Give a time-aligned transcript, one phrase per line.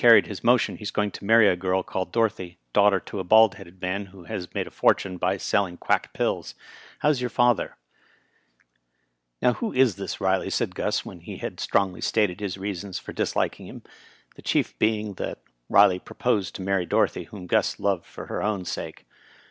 [0.03, 3.23] ried liis motion he's going to many a girl called Doro thy, daughter to a
[3.23, 6.55] bald headed man who has made a fort une by selling qnack pills.
[7.01, 7.75] How's yonr father
[8.49, 12.97] %" "Now, who U this Riley?" said Gus, when he had strongly stated his reasons
[12.97, 13.83] for disliking him,
[14.35, 15.37] the chief being that
[15.71, 19.05] Kley proposed to marry Dorothy, whom Gus loved for her own sake.